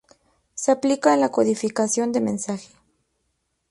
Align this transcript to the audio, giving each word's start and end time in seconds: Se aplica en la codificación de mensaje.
Se 0.55 0.71
aplica 0.71 1.13
en 1.13 1.19
la 1.21 1.29
codificación 1.29 2.11
de 2.11 2.21
mensaje. 2.21 2.69